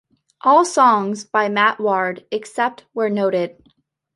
All 0.43 0.65
songs 0.65 1.25
by 1.25 1.47
Matt 1.47 1.79
Ward 1.79 2.25
except 2.31 2.85
where 2.93 3.07
noted. 3.07 3.61